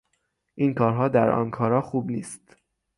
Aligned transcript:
این 0.55 0.73
کارها 0.73 1.07
در 1.07 1.29
آنکارا 1.31 1.81
خوب 1.81 2.07
نیست 2.11 2.57